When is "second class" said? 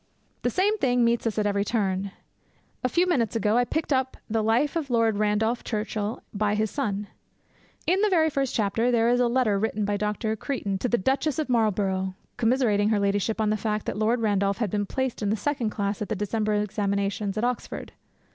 15.37-16.01